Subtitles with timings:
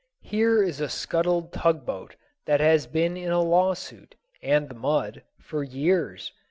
[0.23, 2.15] Here is a scuttled tug boat
[2.47, 6.31] that has been in a law suit (and the mud) for years.